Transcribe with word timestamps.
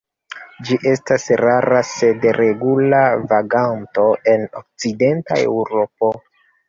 Ĝi 0.67 0.77
estas 0.91 1.25
rara 1.41 1.81
sed 1.89 2.25
regula 2.39 3.03
vaganto 3.35 4.07
en 4.33 4.49
okcidenta 4.65 5.39
Eŭropo. 5.47 6.15